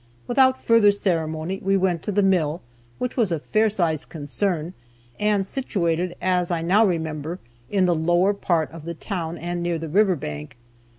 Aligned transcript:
Without 0.25 0.59
further 0.59 0.89
ceremony 0.89 1.59
we 1.63 1.77
went 1.77 2.01
to 2.01 2.11
the 2.11 2.23
mill, 2.23 2.63
which 2.97 3.15
was 3.15 3.31
a 3.31 3.37
fair 3.39 3.69
sized 3.69 4.09
concern, 4.09 4.73
and 5.19 5.45
situated, 5.45 6.15
as 6.19 6.49
I 6.49 6.63
now 6.63 6.83
remember, 6.87 7.37
in 7.69 7.85
the 7.85 7.93
lower 7.93 8.33
part 8.33 8.71
of 8.71 8.85
the 8.85 8.95
town, 8.95 9.37
and 9.37 9.61
near 9.61 9.77
the 9.77 9.89
river 9.89 10.15
bank. 10.15 10.57